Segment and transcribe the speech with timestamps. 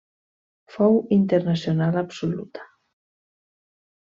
[0.75, 2.67] Fou internacional absoluta.